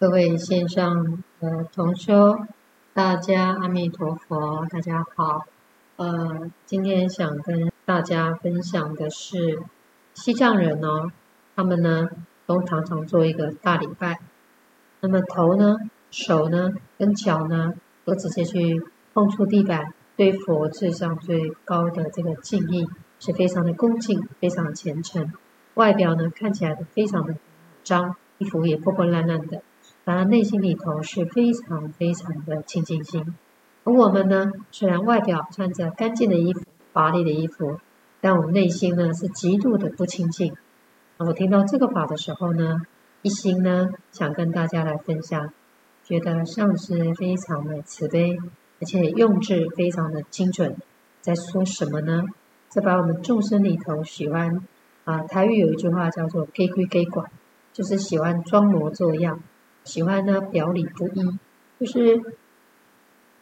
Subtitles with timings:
[0.00, 2.36] 各位线上的同修，
[2.92, 5.46] 大家阿弥陀佛，大家好。
[5.94, 9.62] 呃，今天想跟大家分享的是
[10.12, 11.12] 西藏人哦，
[11.54, 12.08] 他们呢
[12.44, 14.18] 都常常做一个大礼拜，
[15.00, 15.76] 那么头呢、
[16.10, 17.74] 手呢跟脚呢
[18.04, 18.82] 都直接去
[19.14, 22.88] 碰触地板，对佛至上最高的这个敬意，
[23.20, 25.32] 是非常的恭敬，非常虔诚。
[25.74, 27.36] 外表呢看起来非常的
[27.84, 29.62] 脏，衣服也破破烂烂的。
[30.04, 33.34] 反而，内心里头是非常非常的清净心。
[33.84, 36.60] 而我们呢，虽然外表穿着干净的衣服、
[36.92, 37.78] 华丽的衣服，
[38.20, 40.54] 但我们内心呢是极度的不清净。
[41.16, 42.82] 我听到这个法的时候呢，
[43.22, 45.52] 一心呢想跟大家来分享，
[46.04, 48.38] 觉得上师非常的慈悲，
[48.80, 50.76] 而且用字非常的精准。
[51.20, 52.24] 在说什么呢？
[52.68, 54.66] 在把我们众生里头喜欢
[55.04, 57.30] 啊，台语有一句话叫做“给归给管”，
[57.72, 59.40] 就是喜欢装模作样。
[59.84, 61.38] 喜欢呢，表里不一，
[61.78, 62.20] 就是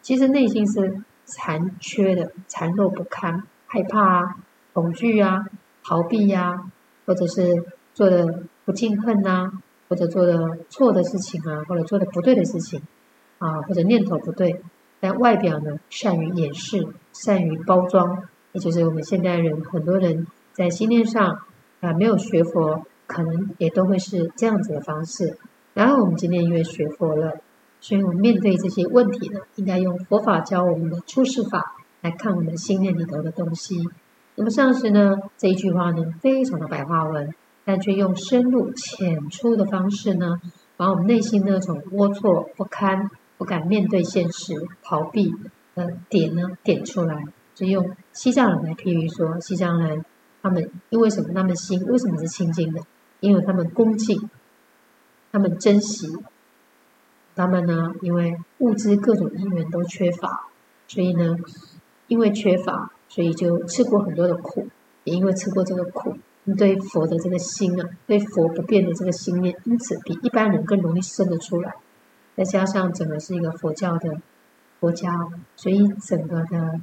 [0.01, 4.37] 其实内心是残缺的、残弱不堪、害怕啊、
[4.73, 5.47] 恐惧啊、
[5.85, 6.65] 逃避呀、
[7.07, 9.53] 或者是做的不尽恨呐、
[9.89, 12.83] 或者做的错的事情啊，或者做的不对的事情
[13.39, 14.61] 啊，或者念头不对，
[14.99, 21.43] 但外表呢善于掩饰、善于包装，也就是我们现代人很多人在心念上
[21.81, 25.39] 啊没有学佛，可能也都会是这样子的方式。
[25.75, 27.37] 然后我们今天因为学佛了，
[27.81, 33.89] 所以我们面对这些问题呢，应该用佛法教我们的出世法来看我们心念里头的东西。
[34.35, 37.35] 那么上师呢，这一句话呢，非常的白话文，
[37.65, 40.41] 但却用深入浅出的方式呢，
[40.77, 45.35] 把我们内心那种龌龊不堪、不敢面对现实、逃避
[45.75, 47.25] 的点呢，点出来。
[47.55, 50.05] 就用西藏人来譬喻说，西藏人
[50.41, 51.29] 他们因为什么？
[51.33, 52.81] 那么心为什么是清净的？
[53.21, 54.29] 因为他们恭敬。
[55.33, 56.15] 他们珍惜，
[57.35, 60.49] 他们呢，因为物质各种因缘都缺乏，
[60.87, 61.37] 所以呢，
[62.07, 64.69] 因为缺乏，所以就吃过很多的苦，
[65.05, 66.19] 也因为吃过这个苦，
[66.59, 71.75] 对佛的这个心啊，对佛不变的这个心念，因此比一般人更容易生得出来。
[72.37, 74.21] 再加上整个是一个佛教的
[74.81, 76.81] 国家，所以整个的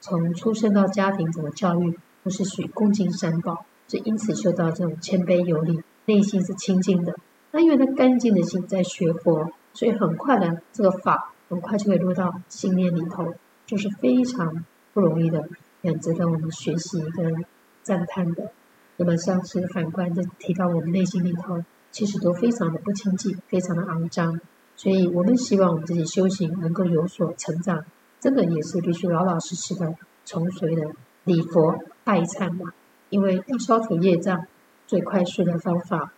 [0.00, 7.14] 从出生到家庭整个教育都是属于恭敬三宝，所以因此修到这种谦卑有礼，内心是清净的。
[7.54, 13.32] 那因为他干净的心在学佛，所以很快的这个法很快就会落到心念里头，
[13.64, 15.48] 就是非常不容易的，
[15.80, 17.44] 很值得我们学习跟
[17.84, 18.50] 赞叹的。
[18.96, 21.62] 那么像是反观就提到我们内心里头，
[21.92, 24.40] 其实都非常的不清净，非常的肮脏。
[24.74, 27.84] 所以我们希望我们自己修行能够有所成长，
[28.18, 29.94] 这个也是必须老老实实的
[30.24, 30.90] 从随的
[31.22, 32.72] 礼佛拜忏嘛。
[33.10, 34.44] 因为要消除业障，
[34.88, 36.12] 最快速的方法。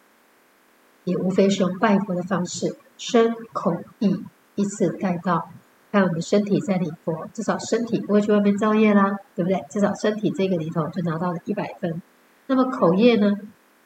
[1.07, 4.25] 也无非是用拜佛的方式，身口意
[4.57, 5.49] 依次带到，
[5.93, 9.65] 看我们身体在礼佛，至少身体不会去外面造业啦，对不对？
[9.71, 12.03] 至少身体这个里头就拿到了一百分。
[12.49, 13.39] 那么口业呢？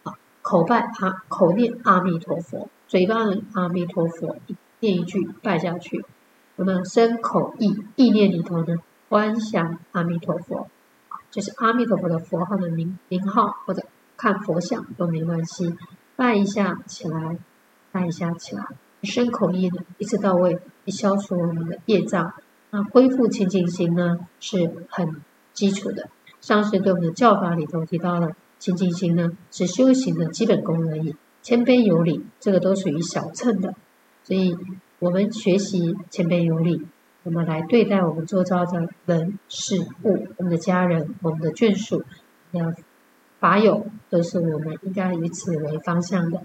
[0.05, 4.37] 啊，口拜阿，口念阿弥陀佛，嘴巴呢阿弥陀佛，
[4.81, 6.03] 念一句拜下去。
[6.57, 8.77] 那么身口意意念里头呢，
[9.11, 10.69] 观想阿弥陀佛，
[11.31, 13.83] 就是阿弥陀佛的佛号的名名号，或者
[14.17, 15.77] 看佛像都没关系。
[16.21, 17.39] 拜一下起来，
[17.93, 18.63] 拜一下起来，
[19.03, 22.35] 深口意的一次到位，以消除我们的业障，
[22.69, 25.23] 那恢复清净心呢，是很
[25.55, 26.11] 基础的。
[26.43, 31.17] 上师对我们的教法里头提到了清净心呢，是修行的基本功而已。
[31.41, 33.75] 谦卑有礼，这个都属于小乘的。
[34.23, 34.55] 所以
[34.99, 36.87] 我们学习谦卑有礼，
[37.23, 42.05] 我们来对待我们周遭的人事物，我们的家人，我们的眷属，
[42.51, 42.75] 要。
[43.41, 46.43] 法友都是我们应该以此为方向的，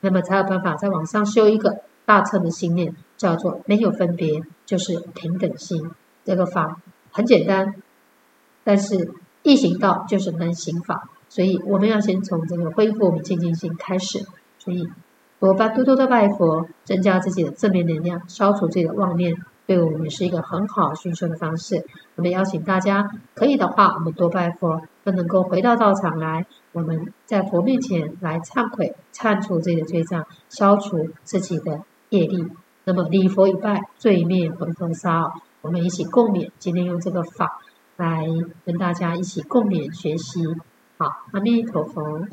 [0.00, 5.90] 那么才有办法再往上修一个大乘的信念，叫做没有分别，就是平等心。
[6.24, 6.80] 这个法
[7.12, 7.74] 很简单，
[8.64, 14.24] 但是易行道就是能行法，所以我们要先从这个恢复我们清净心开始。
[14.58, 14.88] 所以，
[15.38, 19.36] 我把多多的拜佛，增加自己的正面能量，消除自己的妄念。
[19.70, 21.86] 对我们是一个很好熏修的方式。
[22.16, 32.48] 我们邀请大家，可以的话，我们多拜佛，都能够回到道场来，我们在佛面前来忏悔、忏除自己的罪障，消除自己的业力。
[32.82, 35.34] 那么礼佛一拜，罪灭魂魄烧。
[35.60, 37.60] 我们一起共勉，今天用这个法
[37.96, 38.26] 来
[38.64, 40.44] 跟大家一起共勉学习。
[40.98, 42.26] 好，阿弥陀佛。